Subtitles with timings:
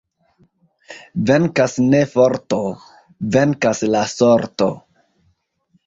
[1.31, 2.59] Venkas ne forto,
[3.37, 4.75] venkas la sorto.